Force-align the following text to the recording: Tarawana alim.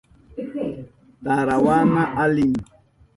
Tarawana 1.23 2.03
alim. 2.23 2.53